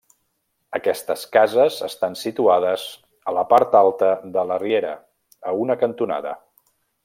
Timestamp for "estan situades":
1.87-2.87